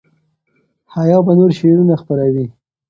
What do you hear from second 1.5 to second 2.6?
شعرونه خپروي.